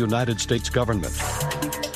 [0.00, 1.89] United States government.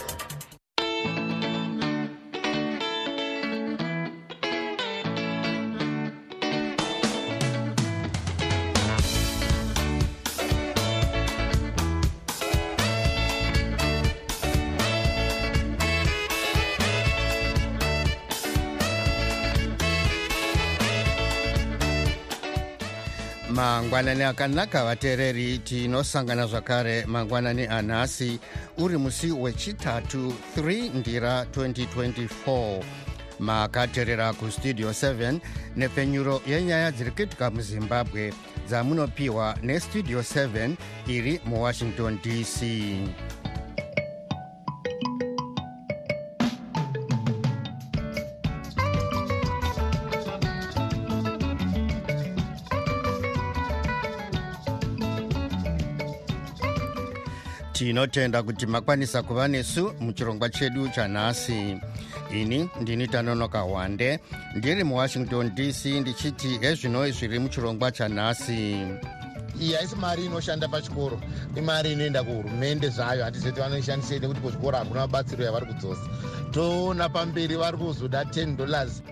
[24.15, 27.05] Mangwanani akanaka vateereri tinosangana zvakare.
[27.07, 28.39] Mangwanani anhasi
[28.79, 32.83] uri musi wechitatu 3 ndira 2024
[33.39, 35.41] makateerera kustudio 7
[35.77, 38.33] nepfenyuro yenyaya dziri kuitika muzimbabwe.
[38.69, 42.63] Dzamunopiwa nestudio 7 iri muwashington dc
[57.75, 61.77] tinotenda kuti makwanisa kuva nesu muchirongwa chedu chanhasi.
[62.33, 64.21] Ini ndini tanonoka wande
[64.55, 68.87] ndiri muwashington dc ndichiti ezvino zviri muchirongwa chanhasi.
[69.61, 71.21] Iyi haisi mari inoshanda pachikoro.
[71.57, 73.25] Imari inoenda kuhurumende zvayo.
[73.25, 76.09] Hatizoti vanoishandisei nekuti kuzvikoro hakuna mabatsiro yavari kudzosa.
[76.51, 79.03] Toona pamberi vari kuzoda 10 dollars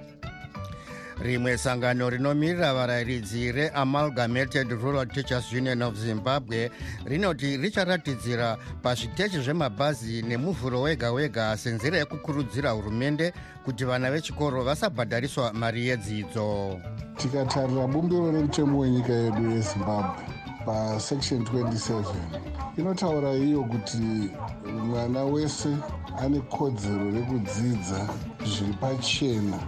[1.23, 6.71] rimwe sangano rinomirira varayiridzi reamalgamated rural teachers union of zimbabwe
[7.05, 13.33] rinoti richaratidzira pazviteshi zvemabhazi nemuvhuro wega wega senzira yekukurudzira hurumende
[13.65, 16.81] kuti vana vechikoro vasabhadhariswa mari yedzidzo.
[17.17, 20.23] Tikatarira bumbiro remutemo wenyika yedu yezimbabwe
[20.67, 22.05] pasection 27
[22.79, 24.31] inotaura iyo kuti
[24.87, 25.69] mwana wese
[26.19, 28.09] ane kodzero rekudzidza
[28.45, 29.59] zviri pachena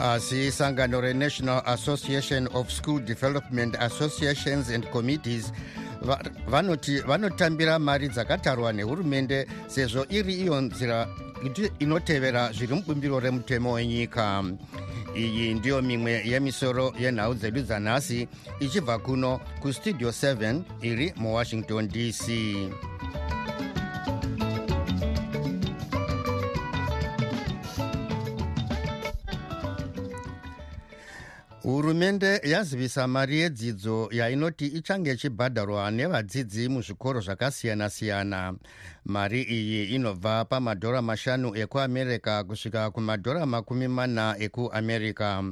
[0.00, 5.52] asi sangano renational association of school development associations and committees.
[6.48, 11.06] Vanoti vanotambira mari dzakatarwa nehurumende sezvo iri iyo nzira
[11.78, 14.44] inotevera zviri mubumbiro remutemo wenyika.
[15.16, 18.28] Iyi ndiyo mimwe yemisoro yenhau dzedu dzanhasi
[18.60, 22.30] ichibva kuno kustudio 7 iri muwashington dc
[32.10, 38.54] hurumende yazivisa mari yedzidzo yainoti ichange ichibhadharwa nevadzidzi muzvikoro zvakasiyana-siyana.
[39.04, 45.42] Mari iyi inobva pamadhora mashanu ekuamerica kusvika kumadhora makumi mana ekuamerica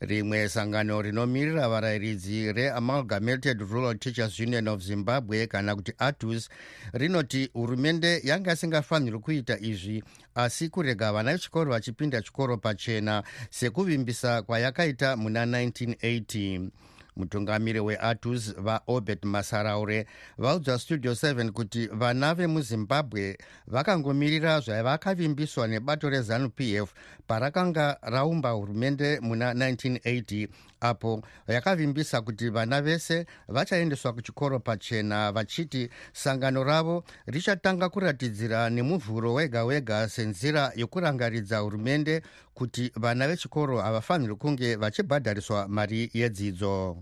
[0.00, 6.48] rimwe sangano rinomirira varayiridzi reamalgamated rural teachers union of zimbabwe kana kuti atus
[6.92, 10.04] rinoti hurumende yanga isingafaniri kuita izvi
[10.34, 16.68] asi kurega vana vechikoro vachipinda chikoro pachena sekuvimbisa kwayakaita muna 1980
[17.16, 20.06] mutungamiri weatus vaobert masaraure
[20.38, 26.94] vaudza studio 7 kuti vana vemuzimbabwe vakangomirira zvavakavimbiswa nebato rezanup f
[27.26, 30.48] parakanga raumba hurumende muna 1980
[30.80, 39.64] apo yakavimbisa kuti vana vese vachaendeswa kuchikoro pachena vachiti sangano ravo richatanga kuratidzira nemuvhuro wega
[39.64, 42.22] wega senzira yokurangaridza hurumende
[42.54, 46.96] kuti vana vechikoro havafaniri kunge vachibhadhariswa mari yedzidzo.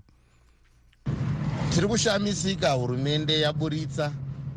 [1.75, 4.13] Tiri kushamisika hurumende yaburitsa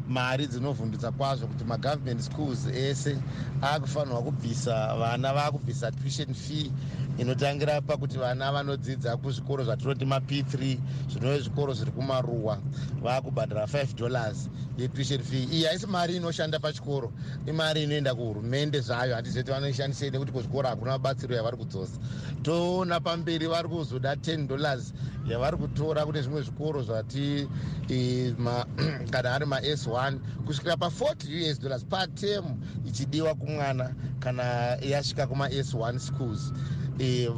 [0.07, 3.17] mari dzinovhundutsa kwazvo kuti magovernment schools ese
[3.61, 6.71] akufanirwa kubvisa vana vaakubvisa tuition fee
[7.17, 10.77] inotangira pakuti vana vanodzidza kuzvikoro zvatinoti map3
[11.09, 12.59] zvinove zvikoro zviri kumaruwa
[13.03, 15.47] vaakubhadhara 5 dollars yetuition fee.
[15.51, 17.11] Iyi haisi mari inoshanda pachikoro
[17.47, 21.99] imari inoenda kuhurumende zvayo hatizoti vanoishandisei nekuti kuzvikoro hakuna mabatsiro yavari kudzosa.
[22.43, 24.93] Toona pamberi vari kuzoda 10 dollars
[25.29, 27.47] yavari kutora kune zvimwe zvikoro zvati
[29.13, 34.43] kana ari mas1 kusvikira pa40 us dollars patemu ichidiwa kumwana kana
[34.81, 36.53] yasvika kumas1 schools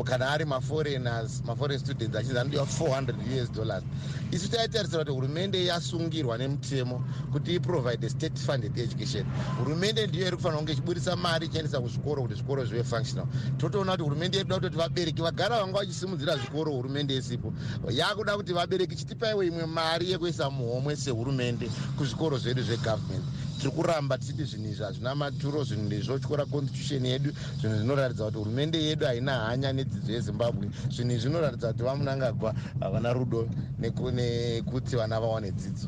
[0.06, 3.84] kana ari maforeigners maforeign students achinzi anodiwa 400 us dollars.
[4.32, 9.26] Isu taitarisira kuti hurumende yasungirwa nemutemo kuti iprovide state funded education.
[9.60, 13.28] Hurumende ndiyo iri kufanira kunge ichiburisa mari ichiendesa kuzvikoro kuti zvikoro zvive functional.
[13.58, 17.54] Totoona kuti hurumende yedu da kutoti vabereki vagara vanga vachisimudzira zvikoro hurumende isipo
[17.92, 23.24] yakuda kuti vabereki chitipaiwo imwe mari yekuisa muhomwe sehurumende kuzvikoro zvedu zvegovernment
[23.58, 28.78] tiri kuramba tichiti zvinhu izvi hazvina maturo zvinhu ndizvotyora constitution yedu zvinhu zvinoratidza kuti hurumende
[28.84, 30.70] yedu haina hanya nedzidzo yezimbabwe.
[30.90, 33.50] Zvinhu izvi zvinoratidza kuti vamunangagwa havana rudo
[33.80, 35.88] nekuti vana vawane dzidzo.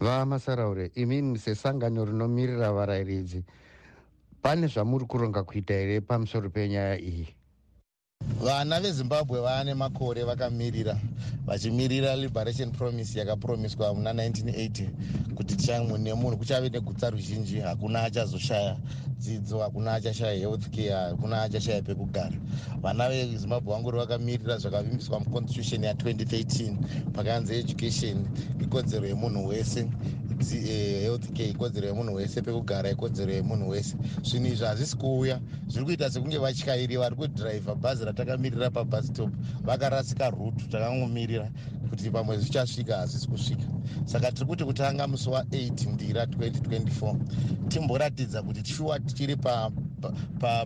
[0.00, 3.44] Vamasaraure imi sesangano rinomirira varayiridzi
[4.42, 7.34] pane zvamuri kuronga kuita here pamusoro penyaya iyi
[8.44, 10.96] vana vezimbabwe vaane makore vakamirira
[11.46, 14.88] vachimirira liberation promise yakapromiswa muna 1980
[15.34, 18.76] kuti mune munhu kuchave negutsa ruzhinji hakuna achazoshaya
[19.18, 22.36] dzidzo hakuna achashaya health care hakuna achashaya pekugara.
[22.82, 26.76] Vana vezimbabwe vangori vakamirira zvakavimbiswa muconstitution ya2013
[27.12, 28.26] pakanzi education
[28.60, 29.88] ikodzero yemunhu wese
[30.42, 33.96] health care ikodzero yemunhu wese pekugara ikodzero yemunhu wese.
[34.22, 39.30] Zvinhu izvi hazvisi kuuya zviri kuita sekunge vatyairi vari kudhiraivha bhazi ratakamirira pabhasitop
[39.64, 41.50] vakarasika rutu takangomirira
[41.94, 43.62] kuti pamwe zvichasvika hazvisi kusvika.
[44.04, 47.16] Saka tiri kuti kutanga musi wa8 ndira 2024
[47.68, 49.36] timboratidza kuti shuwa tichiri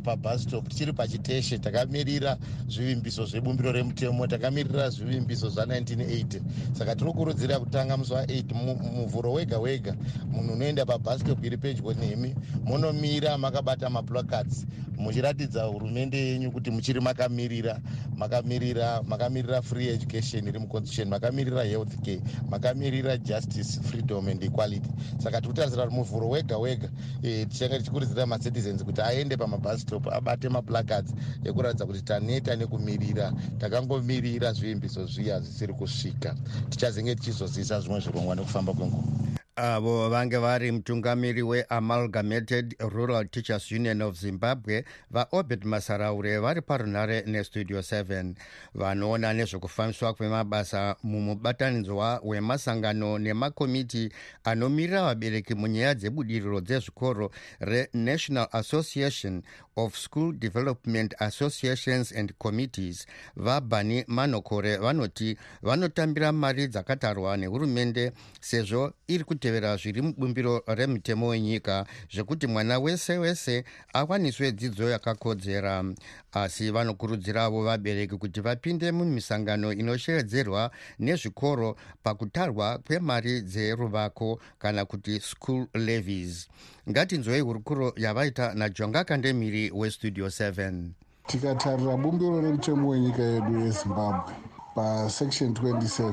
[0.05, 2.39] pabhasitop tichiri pachiteshe takamirira
[2.69, 6.41] zvivimbiso zvebumbiro remutemo takamirira zvivimbiso zva1980
[6.73, 8.55] saka tinokurudzira kutanga musi wa8
[8.95, 9.97] muvhuro wega wega.
[10.33, 12.35] Munhu unoenda pabhasitop iri pedyo nemi
[12.65, 14.67] munomira makabata maplacards
[14.99, 17.81] muchiratidza hurumende yenyu kuti muchiri makamirira
[18.17, 22.21] makamirira makamirira free education iri muconstitution makamirira health care
[22.51, 24.89] makamirira justice freedom and equality.
[25.19, 26.89] Saka tiri kutarisira kuti muvhuro wega wega
[27.23, 31.13] e, tichange tichikurudzira macitizens kuti aende pamabhastop abate maplacards
[31.45, 33.33] ekuratidza kuti taneta nekumirira.
[33.59, 36.35] Takangomirira zvivimbiso zviya zvisiri kusvika.
[36.71, 44.21] Tichazenge tichizozivisa zvimwe zvirongwa nekufamba kwenguva avo vange vari mutungamiri weamalgamated rural teachers union of
[44.21, 48.35] zimbabwe vaobed masaraure vari parunhare nestudio 7
[48.75, 54.13] vanoona nezvekufambiswa kwemabasa mumubatanidzwa wemasangano nemakomiti
[54.45, 59.43] anomirira vabereki munyaya dzebudiriro dzezvikoro renational association
[59.79, 63.07] of school development associations and committees.
[63.37, 72.47] Vabani manokore vanoti vanotambira mari dzakatarwa nehurumende sezvo iri kutevera zviri mubumbiro remutemo wenyika zvekuti
[72.47, 75.85] mwana wese wese awaniswe dzidzo yakakodzera.
[76.33, 86.49] Asi vanokurudziravo vabereki kuti vapinde mumisangano inoshevedzerwa nezvikoro pakutarwa kwemari dzeruvako kana kuti school levies.
[86.91, 90.91] Ngatinzwei hurukuro yavaita najonga kandemiri westudio 7
[91.27, 94.35] tikatarira bumbiro remutemo wenyika yedu yezimbabwe
[94.75, 96.13] pasection 27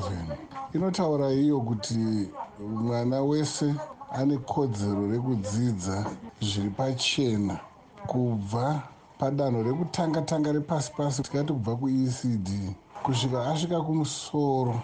[0.74, 2.30] inotaura iyo kuti
[2.60, 3.76] mwana wese
[4.12, 6.06] ane kodzero rekudzidza
[6.42, 7.60] zviri pachena
[8.08, 8.82] kubva
[9.20, 12.50] padanho rekutanga tanga repasi pasi tikati kubva kuecd
[13.04, 14.82] kusvika asvika kumusoro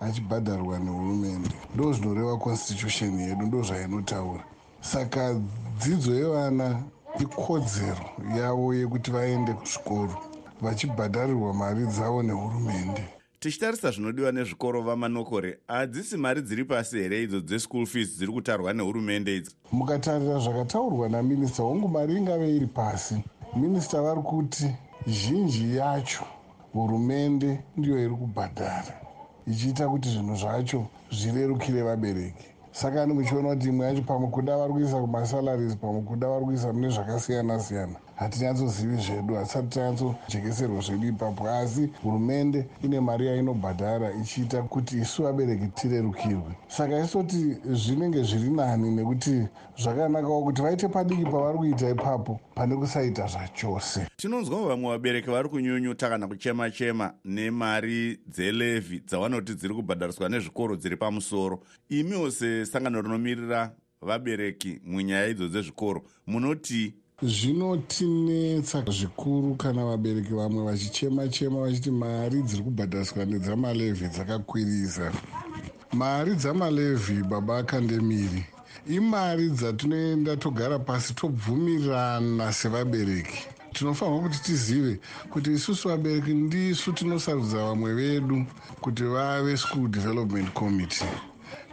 [0.00, 1.50] achibhadharwa nehurumende.
[1.74, 4.44] Ndo zvinoreva constitution yedu ndo zvainotaura.
[4.80, 5.34] Saka
[5.78, 6.82] dzidzo yevana
[7.20, 8.06] ikodzero
[8.36, 13.04] yavo yekuti vaende kuzvikoro vachibhadharirwa mari dzavo nehurumende.
[13.40, 19.36] Tichitarisa zvinodiwa nezvikoro vamanokore hadzisi mari dziri pasi here idzo dzeschool fees dziri kutarwa nehurumende
[19.36, 19.56] idzi?
[19.72, 23.16] Mukatarira zvakataurwa naminista hongu mari ingave iri pasi.
[23.56, 24.74] Minista vari kuti
[25.06, 26.24] zhinji yacho
[26.72, 29.00] hurumende ndiyo iri kubhadhara
[29.46, 32.46] ichiita kuti zvinhu zvacho zvirerukire vabereki.
[32.72, 36.72] Saka ani muchiona kuti imwe yacho pamwe kuda vari kuisa kumasalaries pamwe kuda vari kuisa
[36.72, 41.48] mune zvakasiyana siyana hatinyatsozivi zvedu hatisati tanyatsojekeserwa zvedu ipapo.
[41.48, 46.54] Asi hurumende ine mari yainobhadhara ichiita kuti isu vabereki tirerukirwe.
[46.68, 53.26] Saka isoti zvinenge zviri nani nekuti zvakanakawo kuti vaite padiki pavari kuita ipapo pane kusaita
[53.26, 54.06] zvachose.
[54.16, 60.96] Tinonzwawo vamwe vabereki vari kunyunyuta kana kuchema chema nemari dzelevhi dzavanoti dziri kubhadhariswa nezvikoro dziri
[60.96, 61.60] pamusoro.
[61.88, 63.72] Imiwo sesangano rinomirira
[64.02, 66.94] vabereki munyaya idzo dzezvikoro munoti
[67.24, 75.12] zvinotinetsa zvikuru kana vabereki vamwe vachichema chema vachiti mari dziri kubhadhariswa nedzamalevhi dzakakwirisa.
[75.92, 78.44] Mari dzamalevhi baba akandemiri
[78.88, 83.48] imari dzatinoenda togara pasi tobvumirana sevabereki.
[83.72, 85.00] Tinofanirwa kuti tizive
[85.30, 88.44] kuti isusu vabereki ndisu tinosarudza vamwe vedu
[88.80, 91.08] kuti vave school development committee.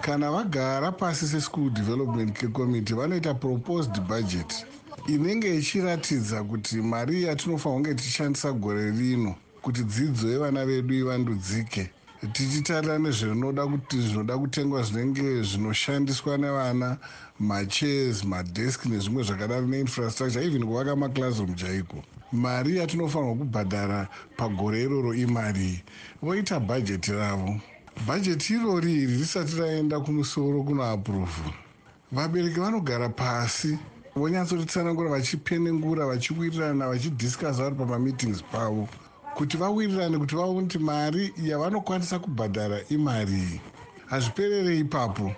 [0.01, 4.65] Kana vagara pasi seschool development committee vanoita proposed budget
[5.07, 11.89] inenge ichiratidza kuti mari yatinofanira kunge tichishandisa gore rino kuti dzidzo yevana vedu ivandudzike.
[12.33, 16.97] Tichitarira nezvinoda kuti zvinoda kutengwa zvinenge zvinoshandiswa nevana
[17.39, 22.03] machairs madesk nezvimwe zvakadaro neinfrastructure even kuvaka maclassroom chaiko.
[22.31, 25.83] Mari yatinofanirwa kubhadhara pagore iroro imari
[26.21, 27.59] voita bhajeti ravo.
[28.07, 31.51] Bhajeti irori iri risati raenda kumusoro kunoapuruvhu
[32.11, 33.77] vabereki vanogara pasi
[34.15, 38.87] vonyatsotitsanangura vachipenengura vachiwirirana vachidhiskasa vari pamameetings pavo
[39.35, 43.61] kuti vawirirane kuti vaone kuti mari yavanokwanisa kubhadhara imari
[44.05, 45.31] hazviperere ipapo.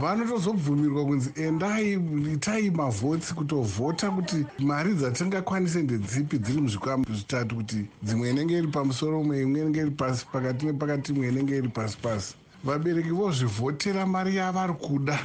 [0.00, 1.92] Vanotozobvumirwa kunzi endai
[2.32, 9.20] itai mavhotsi kutovhota kuti mari dzatingakwanise ndedzipi dziri muzvikwama zvitatu kuti dzimwe inenge iri pamusoro
[9.20, 12.34] umwe imwe inenge iri pasi pakati nepakati imwe inenge iri pasi pasi.
[12.64, 15.18] Vabereki vozvivhotera mari yavari kuda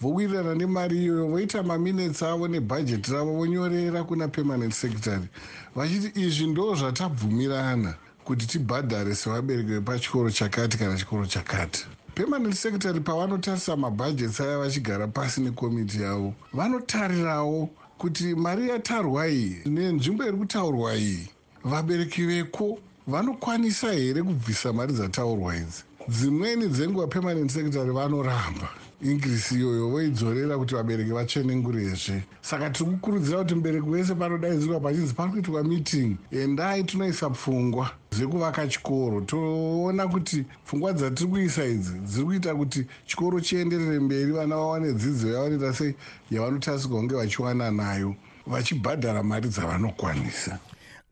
[0.00, 5.28] vowirirana nemari iyoyo voita maminets avo nebhajeti ravo vonyorera kuna permanent secretary.
[5.76, 11.86] Vachiti izvi ndo zvatabvumirana kuti tibhadhare sevabereki vepachikoro chakati kana chikoro chakati.
[12.14, 20.24] Permanent secretary pavanotarisa mabhajeti aya vachigara pasi nekomiti yavo vanotarirawo kuti mari yatarwa iyi nenzvimbo
[20.24, 21.28] iri kutaurwa iyi
[21.64, 28.68] vabereki veko vanokwanisa here kubvisa mari dzataurwa idzi dzimweni dzenguva permanent secretary vanoramba.
[29.02, 35.30] Ingirisi iyoyo voidzorera kuti vabereki vatsvenengurezve saka tiri kukurudzira kuti mubereki wese panodaidzirwa pachinzi pari
[35.30, 39.20] kuitwa meeting endai tinoisa pfungwa dzekuvaka chikoro.
[39.20, 45.28] Toona kuti pfungwa dzatiri kuisa idzi dziri kuita kuti chikoro chienderere mberi vana vawane dzidzo
[45.28, 45.94] yavanoita sei
[46.30, 48.14] yavanotarisirwa kunge vachiwana nayo
[48.46, 50.58] vachibhadhara mari dzavanokwanisa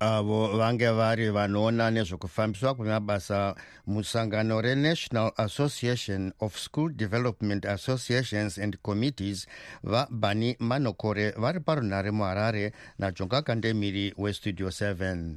[0.01, 3.55] avo vange vari vanoona nezvekufambiswa kwemabasa
[3.87, 9.47] musangano renational association of school development associations and committees
[9.85, 15.35] vabani manokore vari parunhare muharare najonga kandemiri westudio 7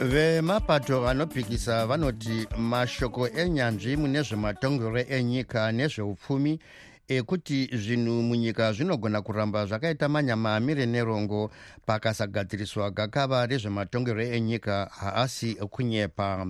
[0.00, 6.58] vemapato anopikisa vanoti mashoko enyanzvi mune zvematongero enyika nezveupfumi
[7.08, 11.50] ekuti zvinhu munyika zvinogona kuramba zvakaita manyama amire nerongo
[11.86, 16.46] pakasagadziriswa gakava rezvematongero enyika haasi kunyepa.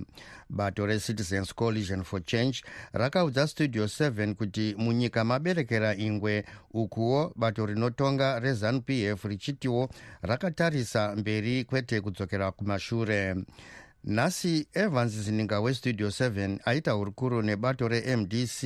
[0.49, 8.39] Bato recitizens coalition for change rakaudza studio 7 kuti munyika maberekera ingwe ukuwo bato rinotonga
[8.39, 9.89] rezanup f richitiwo
[10.21, 13.35] rakatarisa mberi kwete kudzokera kumashure
[14.05, 18.63] nhasi evans zininga westudio 7 aita hurukuro nebato remdc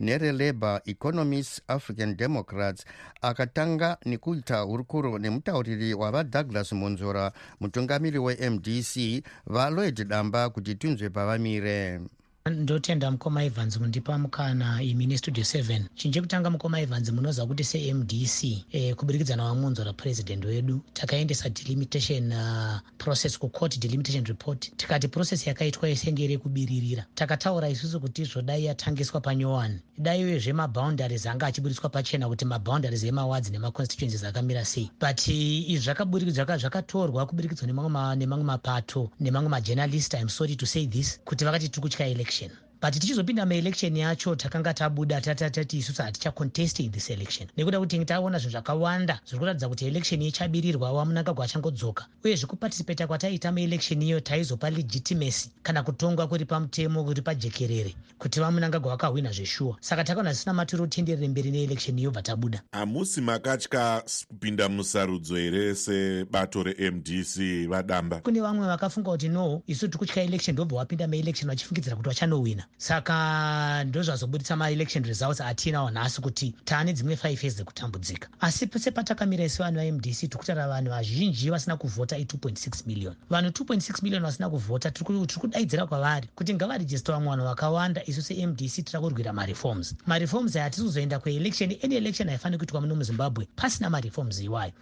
[0.00, 2.84] nerelabour economists african democrats
[3.22, 12.00] akatanga nekuita hurukuro nemutauriri wavadouglas munzora mutungamiri wemdc valoid damba kuti tinzwe pavamire
[12.50, 18.44] ndotenda mukoma evans mundipa mukana imi nestudio 7 chinhu chekutanga mukoma evans munoziva kuti semdc
[18.72, 20.80] e, kuburikidza navamunzora purezidendi wedu.
[20.92, 24.76] Takaendesa delimitation uh, process kucourt delimitation report.
[24.76, 31.46] Tikati process yakaitwa isenge rekubiririra takataura isusu kuti zvodai yatangiswa panyowani dai uyezve maboundaries anga
[31.46, 34.90] achiburiswa pachena kuti maboundaries emawadzi nemaconstituencies akamira sei.
[35.00, 41.68] But izvi zvakatorwa kuburikidzwa nemamwe mapato nemamwe majournalist im sorry to say this kuti vakati
[41.68, 47.48] tiri kutya election election but tichizopinda maelection yacho takanga tabuda tatatati isusu hatichacontesti this election.
[47.56, 52.06] Nekuda kuti taona zvinhu zvakawanda zviri kuratidza kuti election ichabirirwa wamunangagwa achangodzoka.
[52.24, 58.90] Uyezve kupatisipeta kwataita maelection iyo taizopa legitimacy kana kutongwa kuri pamutemo kuri pajekerere kuti vamunangagwa
[58.90, 62.62] vakahwina zveshuwa saka takaona zvisina maturo utenderere mberi neelection iyo bva tabuda.
[62.72, 68.20] Hamusi makatya kupinda musarudzo here sebato remdc vadamba?
[68.20, 72.67] Kune vamwe vakafunga kuti no isu tiri kutya election ndobva wapinda maelection vachifungidzira kuti vachanowina
[72.76, 78.28] saka ndozvazobudisa maelection results atinawo nhasi kuti taane dzimwe years dzekutambudzika.
[78.40, 83.14] Asi sepatakamira isi vanhu vamdc tiri kutaura vanhu vazhinji vasina kuvhota i2.6 million.
[83.30, 88.02] Vanhu 2.6 million vasina kuvhota tiri kudaidzira kwavari kuti ngavarejista vamwe vanhu vakawanda.
[88.06, 89.94] Isu semdc tira kurwira mareforms.
[90.06, 94.72] Mareforms aya hatisi kuzoenda kuelection any election haifaniri kuitwa muno muzimbabwe pasina mareforms iwayo.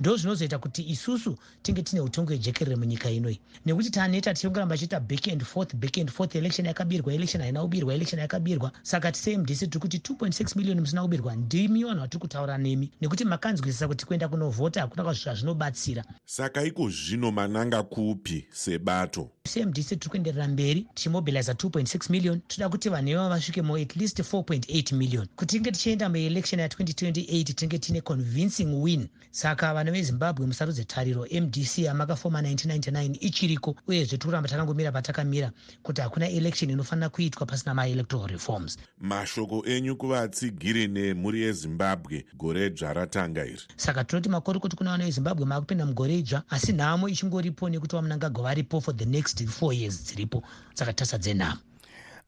[0.00, 5.28] Ndo zvinozoita kuti isusu tinge tine utongi hwejekerere munyika inoi nekuti taneta tichingoramba achiita back
[5.28, 8.72] and forth back and forth election yakabirwa election haina kubirwa election yakabirwa.
[8.82, 11.36] Saka tisemdc tiri kuti 2.6 million musina kubirwa.
[11.36, 12.90] Ndimi vanhu vatiri kutaura nemi.
[13.00, 16.04] Nekuti makanzwisisa kuti kuenda kunovhota hakuna zvazvinobatsira.
[16.24, 19.30] Saka iko zvino mananga kupi sebato?
[19.44, 22.40] Semdc tiri kuenderera mberi tichimobiliza 2.6 million.
[22.48, 25.26] Toda kuti vanhu ivavo vasvike mo at least 4.8 million.
[25.36, 29.08] Kuti tinge tichienda muelection ya2028 tinge tine convincing win.
[29.30, 31.26] Saka vana vezimbabwe musarudze tariro.
[31.40, 35.52] Mdc yamakafoma 1999 ichiriko uyezve tiri kuramba takangomira patakamira
[35.82, 38.78] kuti hakuna election inofanira kuitwa pasina maelectoral reforms.
[39.00, 43.62] Mashoko enyu kuvatsigiri nemhuri yezimbabwe gore dzva ratanga iri.
[43.76, 48.42] Saka tinoti makore kuti kuna vana vezimbabwe maakupinda mugore idzva asi nhamo ichingoripo nekuti vamunangagwa
[48.42, 50.42] varipo for the next four years dziripo.
[50.74, 51.60] Saka tasadze nhamo.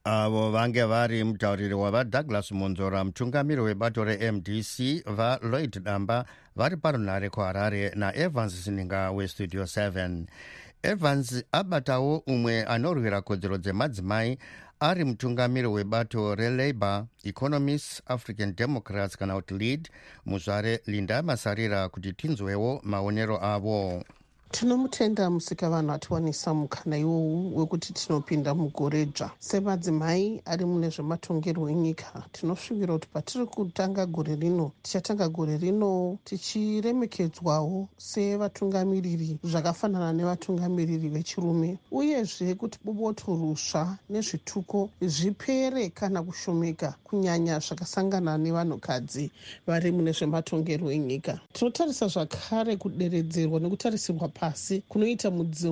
[0.04, 6.24] Avo vange vari mutauriri wavadouglas munzora mutungamiri webato remdc valoid damba
[6.56, 10.26] vari parunhare kuharare naevans sininga westudio 7
[10.82, 14.38] evans abatawo umwe anorwira kodzero dzemadzimai
[14.80, 19.88] ari mutungamiri webato relabour economists african democrats kana kuti lead
[20.26, 24.04] muzvare linda masarira kuti tinzwewo maonero avo
[24.50, 32.94] tinomutenda musikavanhu atiwanisa mukana iwowu wekuti tinopinda mugore dzva semadzimai ari mune zvematongerwo enyika tinosvivira
[32.94, 41.78] kuti patiri kutanga gore rino tichatanga gore rino tichiremekedzwawo sevatungamiriri zvakafanana nevatungamiriri vechirume.
[41.92, 49.30] Uyezve kuti boboto rusva nezvituko zvipere kana kushomeka kunyanya zvakasangana nevanhukadzi
[49.66, 51.40] vari mune zvematongerwo enyika.
[51.52, 55.30] Tinotarisa zvakare kuderedzerwa nekutarisirwa pasi kunoita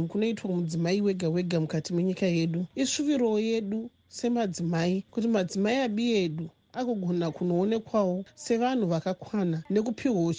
[0.09, 2.67] kunoitwa mudzimai wega wega mukati menyika yedu.
[2.83, 10.33] Isvuviro yedu semadzimai kuti madzimai abi edu agogona kunoonekwawo sevanhu vakakwana nekupiwawo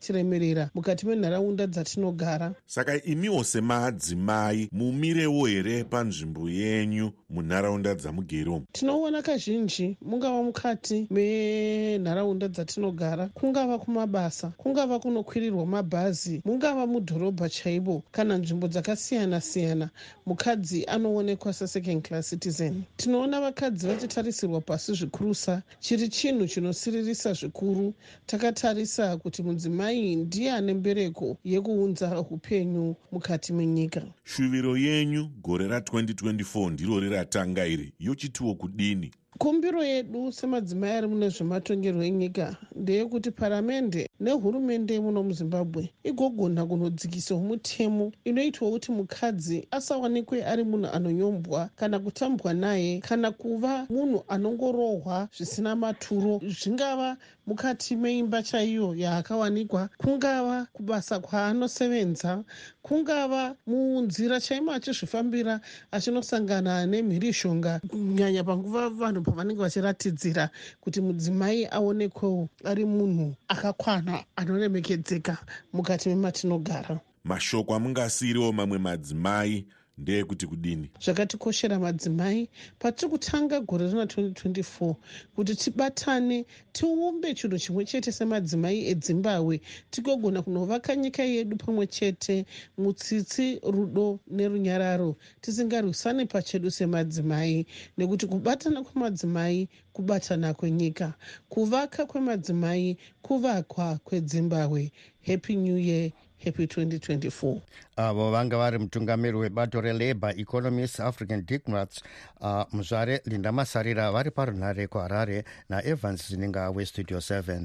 [0.00, 2.54] chiremerera mukati menharaunda dzatinogara.
[2.66, 13.28] Saka imiwo semadzimai mumirewo here panzvimbo yenyu munharaunda dzamugere tinoona kazhinji mungava mukati menharaunda dzatinogara.
[13.34, 19.90] Kungava kumabasa kungava kunokwirirwa mabhazi mungava mudhorobha chaibo kana nzvimbo dzakasiyana siyana.
[20.26, 22.82] Mukadzi anoonekwa sesecond class citizen.
[22.96, 27.94] Tinoona vakadzi vachitarisirwa pasi zvikuru kurusa chiri chinhu chinosiririsa zvikuru.
[28.26, 34.02] Takatarisa kuti mudzimai ndiye ane mbereko yekuunza upenyu mukati menyika.
[34.24, 42.02] Shuviro yenyu gore ra2024 ndiro riratanga iri yochitiwo kudini kumbiro yedu semadzimai ari mune zvematongerwo
[42.04, 50.88] enyika ndeyekuti paramende nehurumende muno muzimbabwe igogona kunodzikisawo mutemo inoitwa kuti mukadzi asawanikwe ari munhu
[50.96, 57.16] anonyombwa kana kutambwa naye kana kuva munhu anongorohwa zvisina maturo zvingava
[57.50, 59.88] mukati meimba chaiyo yaakawanikwa.
[59.98, 62.44] Kungava kubasa kwaanosevenza
[62.82, 67.80] kungava munzira chaimo achizvifambira achinosangana nemhirishonga.
[67.90, 75.36] Kunyanya panguva vanhu pavanenge vachiratidzira kuti mudzimai aonekwewo ari munhu akakwana anoremekedzeka
[75.72, 79.66] mukati mematinogara mashoko amungasiyiriwo mamwe madzimai
[80.00, 80.90] ndeyekuti kudini?
[81.04, 84.94] Zvakatikoshera madzimai patiri kutanga gore rina 2024
[85.36, 92.46] kuti tibatane tiumbe chinhu chimwe chete semadzimai edzimbabwe tigogona kunovaka nyika yedu pamwe chete
[92.78, 97.66] mutsitsi rudo nerunyararo tisingarwisani pachedu semadzimai.
[97.98, 101.14] Nekuti kubatana kwemadzimai kubatana kwenyika
[101.48, 104.92] kuvaka kwemadzimai kuvakwa kwedzimbabwe
[105.26, 106.10] happy new year
[106.44, 107.56] happy 2024
[107.96, 112.02] avo vanga vari mutungamiri webato relabour economist african democrats
[112.40, 117.62] uh, muzvare linda masarira vari parunhare kuharare naevans zininga westudio 7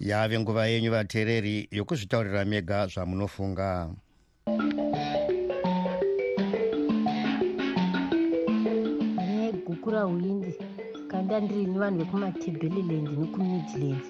[0.00, 3.90] yave nguva yenyu vateereri yokuzvitaurira mega zvamunofunga.
[9.66, 10.54] Guku rahwindi
[11.10, 14.06] kanda ndiri nevanhu vekumatebheleland nekumidlands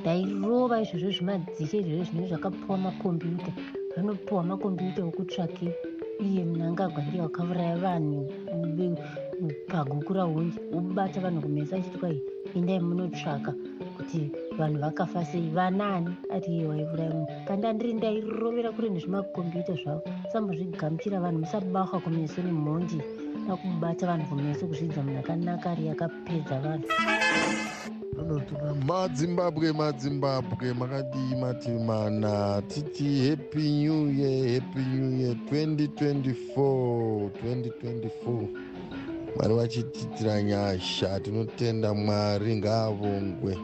[0.00, 3.52] ndairova izvozvo zvimadzishe izvozvo zvinenge zvakapiwa makombiyuta.
[3.94, 5.68] Vanopiwa makombiyuta okutsvake
[6.26, 8.18] iye munangagwa ndiye wakauraya vanhu
[9.70, 12.18] paguku rahunji obata vanhu kumesa achiti kwai
[12.56, 13.52] endai munotsvaka
[13.96, 14.20] kuti
[14.58, 17.32] vanhu vakafa sei vanani ati iye waiuraya munhu.
[17.48, 20.02] Kandi andiri ndairovera kure nezvimakombiyuta zvavo.
[20.32, 22.98] Sambozvigamuchira vanhu musabaha kumeso nemhondi
[23.46, 26.88] nakubata vanhu kumeso kuzvidza munhu akanaka ari akapedza vanhu
[28.20, 38.46] anotora madzimbabwe madzimbabwe makadii mati mana titi happy new year happy new year 2024 2024
[39.36, 43.58] mwari vachitiitira nyasha tinotenda mwari ngaavongwe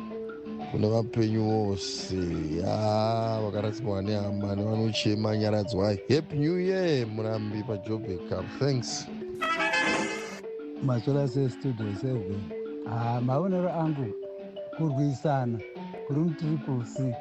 [0.71, 2.16] kune vapenyu vose.
[2.59, 9.07] Ya vakarasirwa nehama nevanochema nyaradzwa happy new year murambi pajobekap thanks.
[10.83, 12.19] Masora sestudio 7
[12.88, 14.07] ha maonero angu
[14.77, 15.59] kurwisana
[16.07, 17.15] kuri mutriple c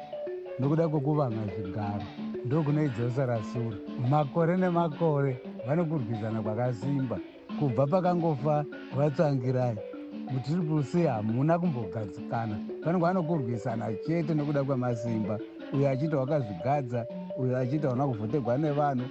[0.58, 2.04] nokuda kwokuvanga zvigaro.
[2.44, 3.76] Ndokunoidzosera sure
[4.10, 7.18] makore nemakore vanokurwisana kwakasimba.
[7.58, 8.64] Kubva pakangofa
[8.96, 9.76] vatsvangirai
[10.32, 12.56] mutriple c hamuna kumbogadzikana.
[12.84, 15.38] Panenge vanokurwisana chete nokuda kwemasimba.
[15.72, 17.06] Uyo achiti wakazvigadza
[17.38, 19.06] uyo achiti hauna kuvhotegwa nevanhu.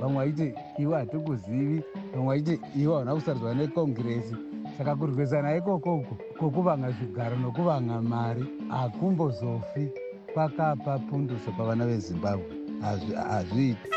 [0.00, 1.82] Vamwe vachiti iwe hatikuzivi
[2.14, 4.36] vamwe vachiti iwe hauna kusaridzwa nekongiresi
[4.82, 8.44] saka kurwisana ikokoko kwokuvanga zvigaro nokuvanga mari.
[8.68, 9.84] Hakumbozofi
[10.34, 12.50] kwakapa punduso pavana vezimbabwe.
[13.30, 13.88] Hazviiti.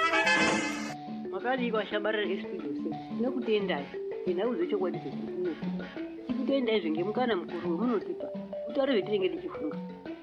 [1.31, 3.85] Makadii kwashabarira estudio se tinokutendai
[4.23, 5.65] ndinauze chokwadi zvezvikunoku
[6.27, 8.27] tikutendai zvenge mukana mukuru wemunotipa.
[8.65, 9.77] Kutaure zvetinenge tichifunga.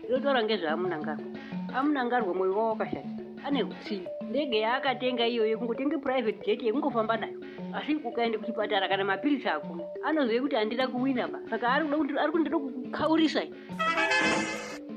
[0.06, 1.26] Tinotaura ngezvaamunangarwa
[1.74, 3.08] amunangarwa mwoyo wavo wakashata.
[3.44, 7.38] Ane utsimbi ndege yaakatenga iyoyo kungotenge private jet yekungofamba nayo
[7.74, 11.84] asi ukaende kuchipatara kana mapirisi akuna anozive kuti handina kuwina ba saka ari
[12.32, 13.42] kundida kukaurisa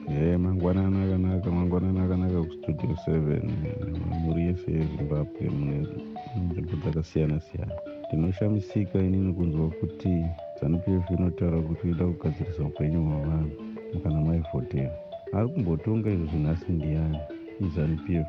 [0.09, 3.43] e mangwanana akanaka mangwanana akanaka kustudio seven
[4.09, 5.88] mhuri yese yezimbabwe mune
[6.38, 7.73] nzvimbo dzakasiyana siyana.
[8.07, 10.25] Ndinoshamisika inini kunzwa kuti
[10.61, 13.51] zanupf inotaura kuti ida kugadzirisa upenyu hwavanhu
[14.03, 14.91] kana maivhotera
[15.33, 17.19] ari kumbotonga izvo zvinhasi ndiani
[17.59, 18.27] izanupf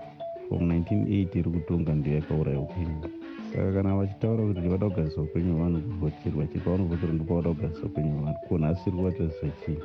[0.48, 2.96] from 1980 iri kutonga ndiyo yakauraya upenyu.
[3.52, 8.12] Saka kana vachitaura kuti vada kugadzirisa upenyu hwevanhu kuvhoterwa chiri pavanovhotera ndipo vada kugadzirisa upenyu
[8.12, 8.38] hwevanhu.
[8.48, 9.78] Ko nhasi iri kuvatadzisa chii?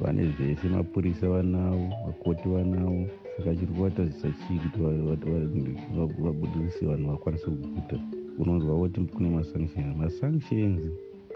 [0.00, 6.22] Vane zvese mapurisa vanawo vakoti vanawo saka chiri kuvatadzisa chii kuti va- va- va- va-
[6.24, 7.96] vabudirise vanhu vakwanise kuguta?
[8.38, 9.96] Unonzwa kuti kune masanctions.
[9.96, 10.80] Masanctions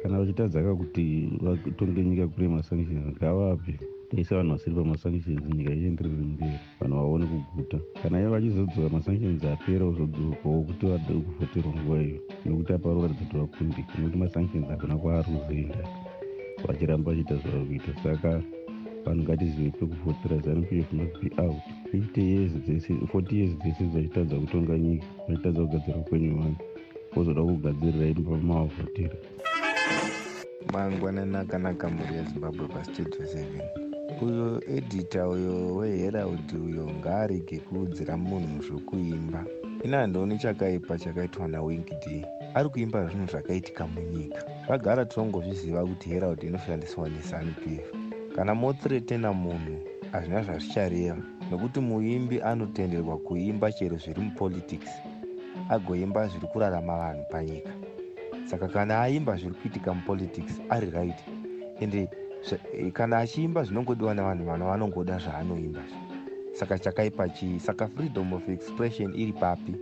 [0.03, 3.79] kana vachitadzaka kuti vatonge nyika kune masanctions ngavape
[4.17, 6.59] tese vanhu vasiri pamasanctions nyika ichienderere mberi.
[6.81, 7.79] Vanhu vaone kuguta.
[8.03, 12.19] Kana ivo vachizodzora masanctions apera uzodzokawo kuti vade kuvhoterwa nguva iyo.
[12.45, 15.89] Nekuti apa varoratidza kuti vakundika nekuti masanctions hakuna kwaari kuzoenda
[16.67, 18.43] vachiramba vachiita zvavari kuita saka
[19.05, 21.63] vanhu ngatizive pekuvhotera zanupf must be out.
[21.93, 26.57] 50 years dzese 40 years dzese vachitadza kutonga nyika vachitadza kugadzira upenyu hwevanhu
[27.15, 29.17] vozoda kugadzirira imba mavhotera
[30.73, 39.45] mangwanani akanaka mhuri yezimbabwe pastudio 7 uyo edhita uyo weherald uyo ngaarege kuudzira munhu zvokuimba.
[39.85, 44.45] Ina handioni chakaipa chakaitwa nawingd ari kuimba zvinhu zvakaitika munyika.
[44.67, 47.67] Zvagara tinongozviziva kuti herald inoshandiswa nesanupf
[48.37, 49.77] kana mothretena munhu
[50.13, 51.17] hazvina zvazvichareva
[51.51, 54.91] nokuti muimbi anotenderwa kuimba chero zviri mupolitics
[55.69, 57.73] agoimba zviri kurarama vanhu panyika.
[58.45, 61.21] Saka kana aimba zviri kuitika mupolitics ari right.
[61.81, 62.09] Ende
[62.93, 65.81] kana achiimba zvinongodiwa nevanhu vana vanongoda zvaanoimba.
[66.53, 69.75] Saka chakaipa chii saka freedom of expression iri papi.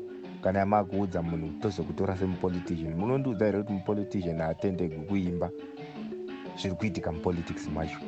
[0.42, 2.94] Kana makuudza munhu tozokutora semupolitician.
[2.94, 5.50] Munondiudza here kuti mupolitician haatendegwi kuimba?
[6.56, 7.98] Zviri kuitika mupolitics macho.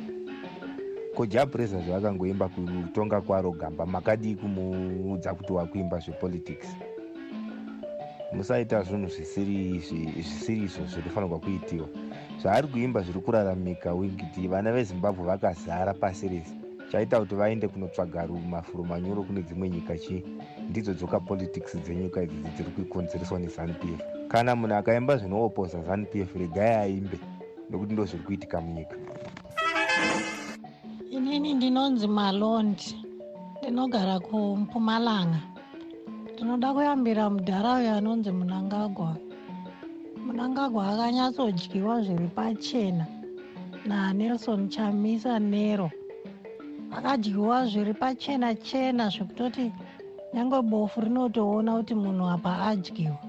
[1.15, 6.67] Ko japresa zvaakangoimba kutonga kwaro gamba makadii kumuudza kuti wakuimba zvepolitics?
[8.33, 11.87] Musaita zvinhu zvisiri zvi- zvisiri izvo zvinofanirwa kuitiwa
[12.43, 16.53] zvaari kuimba zviri kuraramika wingiti vana vezimbabwe vakazara pasi rese.
[16.91, 20.23] Chaita kuti vaende kunotsvaga ru- mafuro manyoro kune dzimwe nyika chii?
[20.69, 27.19] Ndidzo dzoka politics dzenyika idzidzi dziri kukonzereswa nezanupf kana munhu akaimba zvinooposa zanupf regai aimbe
[27.69, 28.95] nokuti ndo zviri kuitika munyika.
[31.11, 33.05] Inini ndinonzi malondi
[33.61, 35.39] ndinogara kumpumalanga.
[36.33, 39.15] Ndinoda kuyambira mudhara uyo anonzi munangagwa
[40.25, 43.05] munangagwa akanyatsodyiwa zviri pachena.
[43.87, 45.91] Nanelson chamisa nero.
[46.95, 49.71] Akadyiwa zviri pachena chena zvekutoti
[50.33, 53.19] nyange bofu rinotoona kuti munhu apa adyiwa.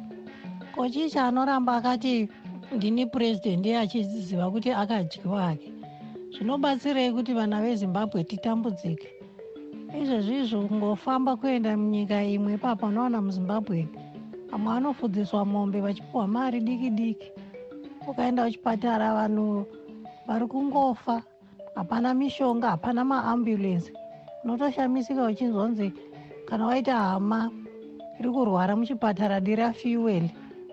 [0.74, 2.28] Kochii chaanoramba akati
[2.76, 5.72] ndini purezidendi achiziva kuti akadyiwa hake
[6.34, 9.08] zvinobatsirei kuti vana vezimbabwe titambudzike?
[10.00, 13.88] Izvezvi izvo kungofamba kuenda munyika imwe papa unowana muzimbabwe
[14.54, 17.32] vamwe vanofudziswa mombe vachipiwa mari diki diki.
[18.08, 19.66] Ukaenda kuchipatara vanhu
[20.26, 21.22] vari kungofa
[21.74, 23.92] hapana mishonga hapana maambulensi
[24.44, 25.92] unotoshamisika uchinzonzi
[26.46, 27.50] kana waita hama
[28.20, 30.28] iri kurwara muchipatara dira fuel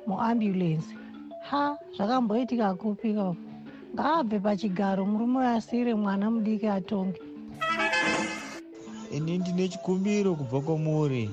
[0.07, 0.95] muambulensi
[1.49, 3.35] ha zvakamboitika kupika
[3.95, 7.21] ngaabve pachigaro murume asiyire mwana mudiki atonge.
[9.11, 11.29] Ini ndine chikumbiro kubva kwamuri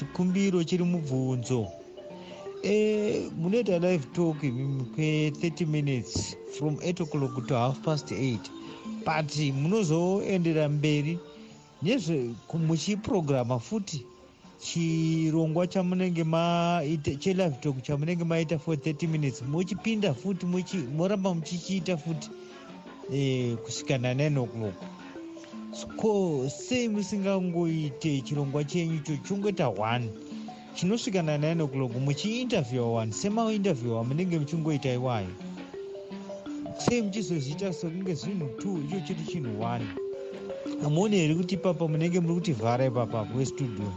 [0.00, 1.68] chikumbiro chiri mubvunzo.
[2.62, 4.36] E, munoita live talk
[4.96, 8.38] kwe30 minutes from 8 o'clock to half past 8
[9.04, 11.18] but munozoendera mberi
[11.82, 14.06] nezve muchiprograma futi
[14.58, 19.42] chirongwa chamunenge maita chelive talk chamunenge maita for 30 minutes.
[19.42, 20.46] Muchipinda futi
[20.96, 22.30] moramba muchichiita futi
[23.12, 24.99] e, kusvika na9 o'clock
[25.96, 30.02] ko sei musingangoite chirongwa chenyu cho chongoita 1
[30.74, 35.28] chinosvika na9 o'clock muchiinterviewa 1 semainterviewa munenge muchingoita iwayo.
[36.78, 39.80] Sei muchizoziita sekunge zvinhu 2 icho chiri chinhu 1
[40.82, 43.92] hamuoni here kuti ipapa munenge muri kuti vhara ipapa westudio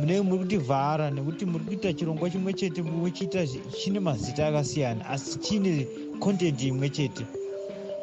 [0.00, 3.46] munenge muri kuti vhara nekuti muri kuita chirongwa chimwe chete muchiita
[3.78, 5.86] chine mazita akasiyana asi chine
[6.20, 7.26] kontenti imwe chete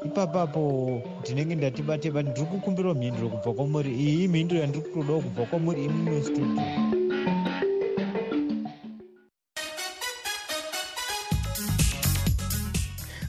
[0.05, 4.27] ipapapo ndinenge ndatibateba ndiri kukumbirawo mhinduro kubva kwamuri iyi.
[4.27, 6.63] Mhinduro yandiri kutodawo kubva kwamuri imi mustudio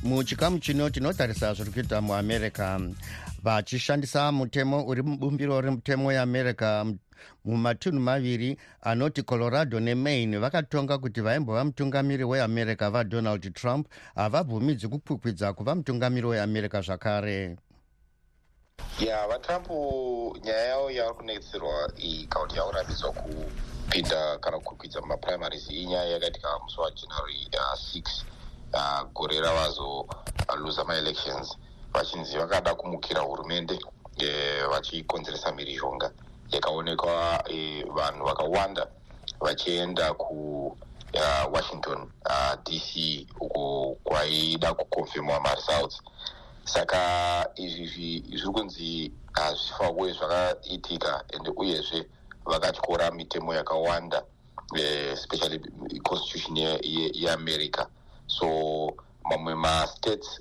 [0.03, 2.81] muchikamu chino tinotarisa zviri kuita muamerica
[3.43, 6.85] vachishandisa mutemo uri mubumbiro remutemo yeamerica
[7.45, 15.75] mumatunhu maviri anoti colorado nemaine vakatonga kuti vaimbova mutungamiri weamerica vadonald trump havabvumidzi kukwikwidza kuva
[15.75, 17.57] mutungamiri weamerica zvakare.
[19.01, 19.69] Ya vatrump
[20.45, 26.81] nyaya yavo yavari kunetserwa iyi kana kuti yakurambidzwa kupinda kana kukwikwidza mumaprimaries inyaya yakaitika musi
[26.81, 28.25] wajanuary 6
[28.75, 31.57] uh, gore ravazoluza maelections.
[31.93, 33.79] Vachinzi vakada kumukira hurumende
[34.19, 36.11] eh, vachikonzeresa mhirizhonga
[36.53, 38.87] yakaonekwa eh, vanhu vakawanda
[39.41, 46.03] vachienda kuwashington uh, dc uko kwaida kukonfemwa maresults
[46.65, 52.07] saka izvi zviri kunzi hazvifawe zvakaitika ende uyezve
[52.45, 54.23] vakatyora mitemo yakawanda
[55.13, 55.59] especially
[56.03, 57.93] constitution yeamerica ye, ye
[58.27, 58.47] so
[59.25, 60.41] mamwe mastates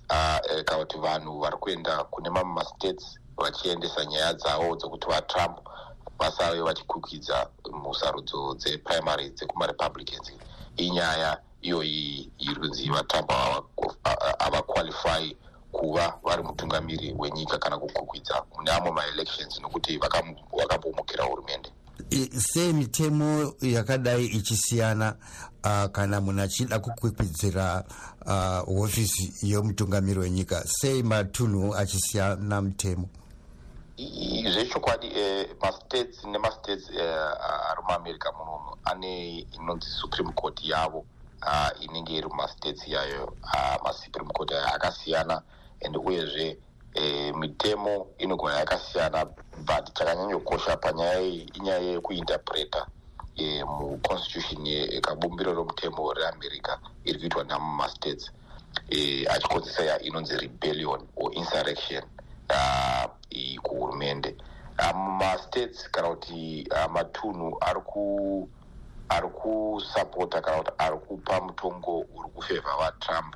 [0.65, 5.59] kana kuti vanhu vari kuenda kune mamwe mastates vachiendesa nyaya dzavo dzokuti vatrump
[6.19, 7.49] vasave vachikwikwidza
[7.83, 10.31] musarudzo dzeprimary dzekumarepublicans
[10.77, 13.31] inyaya iyoyi iri kunzi vatrump
[14.39, 15.35] havaqualify
[15.71, 19.97] kuva vari mutungamiri wenyika kana kukwikwidza mune amwe maelections nokuti
[20.57, 21.69] vakambomukira hurumende.
[22.37, 25.15] Sei mitemo yakadai ichisiyana
[25.63, 27.83] uh, kana munhu achida kukwikwidzira
[28.25, 30.63] uh, hofisi yemutungamiri wenyika?
[30.67, 33.09] Sei matunhu achisiyana mitemo
[33.97, 41.05] zvechokwadi eh, mastates nemastates eh, ari muamerica munomu ane inonzi supreme court yavo
[41.43, 45.41] uh, inenge iri mumastates yayo uh, masupreme court ayo akasiyana.
[45.85, 46.57] And uyezve
[46.93, 49.25] e, mitemo inogona yakasiyana
[49.57, 52.87] but chakanyanyokosha panyaya iyi inyaya yekuinterpreta
[53.67, 58.31] muconstitution yekabumbiro romutemo reamerica iri kuitwa namumastates
[59.29, 62.03] achikonzesa inonzi rebellion or insurrection
[63.63, 64.35] kuhurumende
[64.95, 68.49] mumastates kana kuti matunhu ari ku
[69.09, 73.35] ari kusapota kana kuti ari kupa mutongo uri kufevha vatrump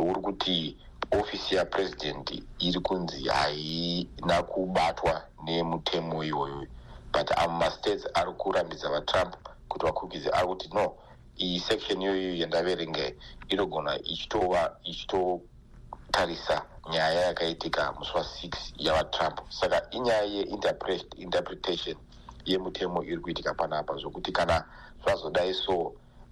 [0.00, 0.76] uri kuti
[1.10, 6.66] ofisi yapurezidendi iri kunzi haina kubatwa nemutemo iyoyo
[7.12, 9.34] but amastates ari kurambidza vatrump
[9.68, 10.94] kuti vakwikidze ari kuti no
[11.38, 13.12] iyi section iyoyo yandaverenga
[13.48, 21.96] inogona ichitova ichitotarisa nyaya yakaitika musi wa6 yavatrump saka inyaya yeinterpretation
[22.44, 24.64] yemutemo iri kuitika panapa zvokuti kana
[25.02, 25.76] zvazodai so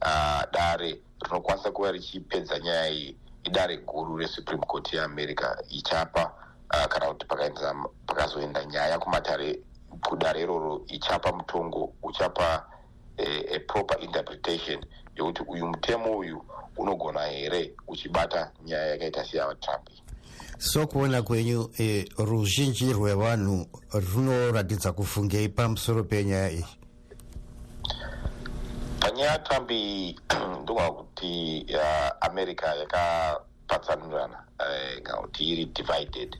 [0.03, 6.33] uh, dare rinokwanisa kuva richipedza nyaya iyi idare guru resupreme court yeamerica ichapa
[6.75, 7.27] uh, kana kuti
[8.07, 9.61] pakazoenda nyaya kumatare
[10.09, 12.67] kudare iroro ichapa mutongo uchapa
[13.19, 14.85] a proper interpretation
[15.17, 16.45] yokuti uyu mutemo uyu
[16.77, 19.89] unogona here uchibata nyaya yakaita seyavatrump
[20.59, 26.65] sokuona kwenyu e, ruzhinji rwevanhu runoratidza kufungei pamusoro penyaya iyi.
[29.01, 30.21] Panyaya yatrump iyi
[30.63, 34.39] ndogona kuti uh, america yakapatsanurana
[35.03, 36.37] kana uh, kuti iri divided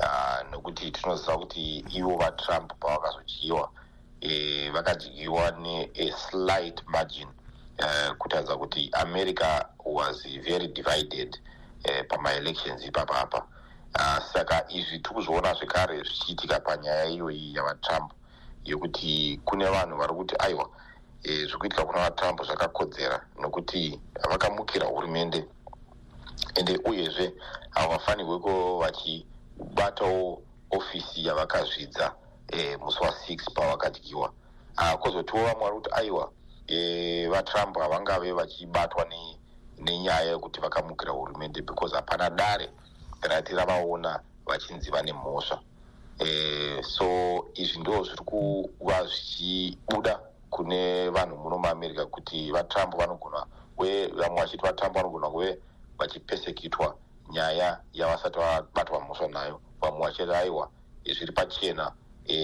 [0.00, 3.70] uh, nokuti tinoziva kuti ivo vatrump pavakazodyiwa
[4.20, 7.28] e, vakadyiwa neaslight margin
[7.78, 11.36] uh, kutaridza kuti america was very divided
[11.84, 13.46] uh, pamaelections ipapapa
[13.94, 18.12] uh, saka izvi tiri kuzviona zvekare zvichiitika panyaya iyoyi yavatrump
[18.64, 20.68] yekuti kune vanhu vari kuti aiwa
[21.22, 25.44] e, zvikuitika kuna vatrump zvakakodzera nokuti vakamukira hurumende.
[26.54, 27.34] Ende uyezve
[27.70, 32.14] havafanirwe ko vachibatawo ofisi yavakazvidza
[32.48, 34.32] e, musi wa6 pavakadyiwa.
[35.00, 36.32] Kwozotiwo vamwe vari kuti aiwa
[36.66, 39.06] e, vatrump havangave vachibatwa
[39.78, 42.70] nenyaya yekuti vakamukira hurumende because hapana dare
[43.22, 45.60] rati ravaona vachinzi vane mhosva.
[46.18, 54.06] E, so izvi ndo zviri kuva zvichibuda kune vanhu muno muamerica kuti vatrump vanogona we
[54.06, 55.58] vamwe vachiti vatrump vanogona kuve
[55.98, 56.96] vachipesekitwa
[57.30, 59.60] nyaya yavasati vabatwa mhosva nayo.
[59.80, 60.70] Vamwe vachiti aiwa
[61.04, 61.92] zviri pachena
[62.24, 62.36] e,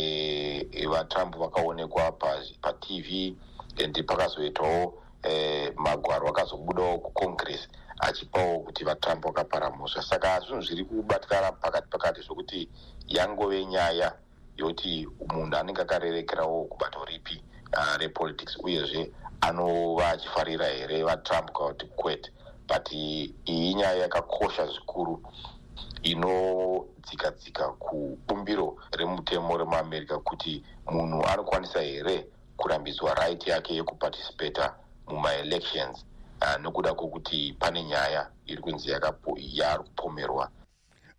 [0.73, 3.37] e, vatrump vakaonekwa patv
[3.85, 7.69] and pakazoitawo e, magwaro akazobudawo kucongress
[8.03, 10.03] achipawo kuti vatrump vakapara mhosva.
[10.03, 12.69] Saka zvinhu zviri kubatikana pakati pakati zvokuti
[13.09, 14.13] yangove nyaya
[14.57, 17.43] yokuti munhu anenge akarerekerawo kubato ripi
[17.77, 22.31] uh, repolitics uyezve anova achifarira here vatrump kana kuti kwete.
[22.69, 25.23] But iyi inyaya yakakosha zvikuru
[26.03, 34.75] inodzika dzika kubumbiro remutemo remuamerica kuti munhu anokwanisa here kurambidzwa right yake yekuparticipata
[35.07, 36.05] mumaelections
[36.61, 40.51] nokuda kwokuti pane nyaya iri kunzi yaari kupomerwa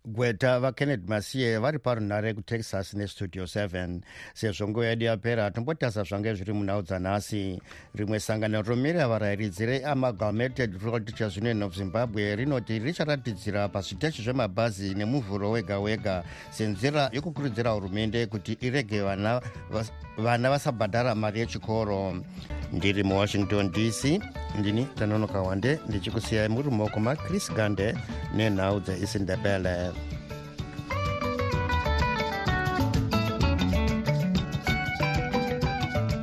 [0.06, 4.00] gweta vakenneth masiye vari parunhare kutexas nestudio 7
[4.34, 7.60] sezvo nguva yedu yapera tombotasa zvange zviri munhau dzanhasi.
[7.94, 15.80] Rimwe sangano romirira varayiridzi reamalgamated road chazvinoin of zimbabwe rinoti richaratidzira pazviteshi zvemabhazi nemuvhuro wega
[15.80, 19.40] wega senzira yokukurudzira hurumende kuti irege vana
[20.18, 22.16] vana vasabhadhara mari yechikoro.
[22.72, 24.20] Ndiri muwashington dc
[24.58, 27.94] ndini tanonoka wande ndichikusiyai muri mumaoko machris gande
[28.36, 29.93] nenhau dzeisindebele